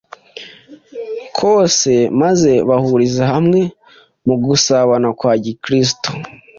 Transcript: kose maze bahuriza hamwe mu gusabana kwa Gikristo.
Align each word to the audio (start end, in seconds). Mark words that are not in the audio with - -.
kose 1.37 1.93
maze 2.21 2.51
bahuriza 2.69 3.23
hamwe 3.33 3.59
mu 4.25 4.35
gusabana 4.45 5.07
kwa 5.19 5.33
Gikristo. 5.43 6.09